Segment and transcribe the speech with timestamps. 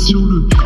[0.00, 0.59] 修了。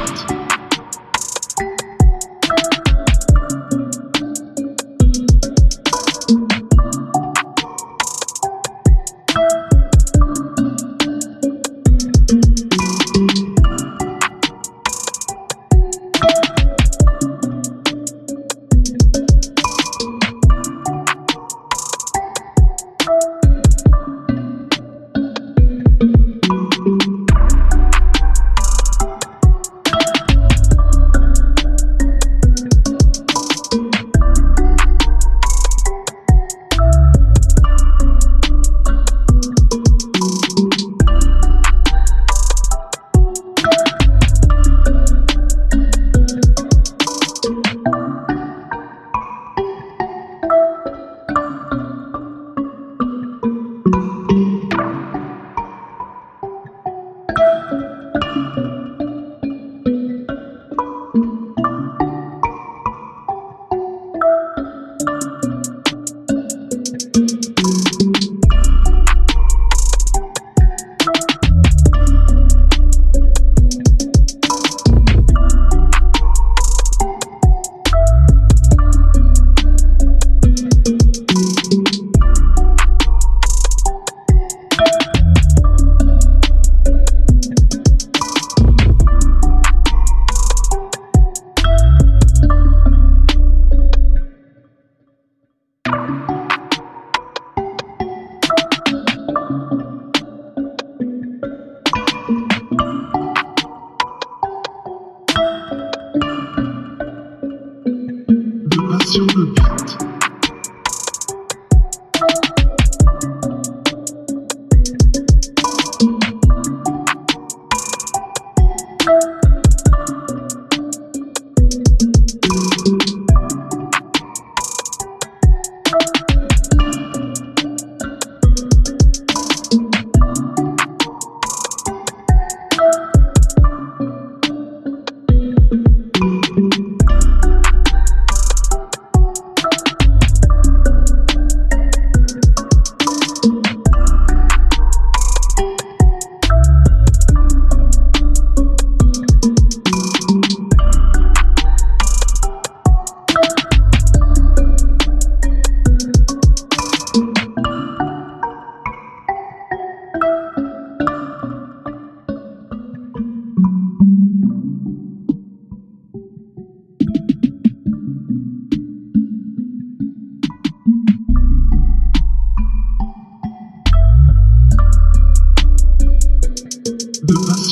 [109.15, 109.74] Student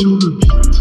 [0.03, 0.72] children.